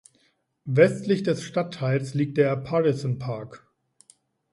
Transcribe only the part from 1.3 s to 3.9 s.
Stadtteils liegt der Pardisan-Park.